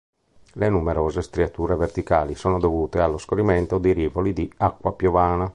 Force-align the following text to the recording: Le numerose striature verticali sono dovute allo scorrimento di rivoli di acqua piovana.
Le 0.53 0.67
numerose 0.67 1.21
striature 1.21 1.75
verticali 1.75 2.33
sono 2.33 2.57
dovute 2.57 2.99
allo 3.01 3.19
scorrimento 3.19 3.77
di 3.77 3.93
rivoli 3.93 4.33
di 4.33 4.51
acqua 4.57 4.95
piovana. 4.95 5.47